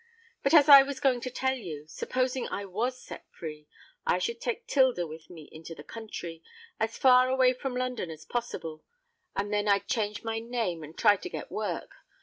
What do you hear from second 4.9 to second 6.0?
with me into the